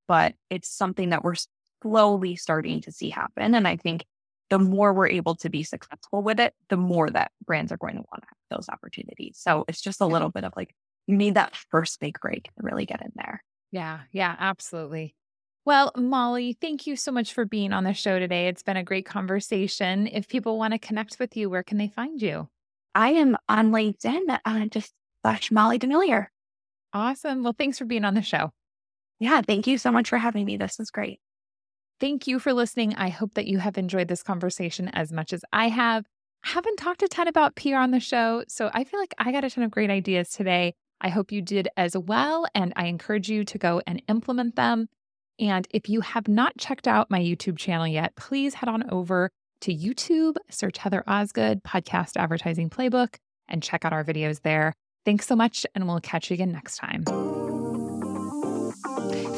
[0.08, 1.36] but it's something that we're
[1.82, 3.56] slowly starting to see happen.
[3.56, 4.06] And I think
[4.50, 7.96] the more we're able to be successful with it, the more that brands are going
[7.96, 9.38] to want to have those opportunities.
[9.40, 10.74] So it's just a little bit of like,
[11.08, 13.44] you need that first big break to really get in there.
[13.72, 15.16] Yeah, yeah, absolutely.
[15.66, 18.48] Well, Molly, thank you so much for being on the show today.
[18.48, 20.08] It's been a great conversation.
[20.08, 22.50] If people want to connect with you, where can they find you?
[22.96, 26.28] I am on LinkedIn, uh, just slash Molly DeMellier.
[26.92, 27.44] Awesome.
[27.44, 28.52] Well, thanks for being on the show.
[29.20, 30.58] Yeah, thank you so much for having me.
[30.58, 31.20] This was great.
[32.00, 32.96] Thank you for listening.
[32.96, 36.06] I hope that you have enjoyed this conversation as much as I have.
[36.46, 39.32] I haven't talked a ton about PR on the show, so I feel like I
[39.34, 40.74] got a ton of great ideas today.
[41.02, 44.88] I hope you did as well, and I encourage you to go and implement them.
[45.40, 49.30] And if you have not checked out my YouTube channel yet, please head on over
[49.62, 53.16] to YouTube, search Heather Osgood Podcast Advertising Playbook,
[53.48, 54.74] and check out our videos there.
[55.06, 57.04] Thanks so much, and we'll catch you again next time.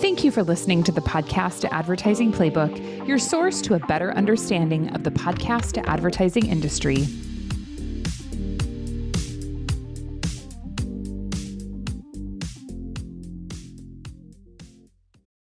[0.02, 4.12] Thank you for listening to the Podcast to Advertising Playbook, your source to a better
[4.14, 7.06] understanding of the podcast to advertising industry.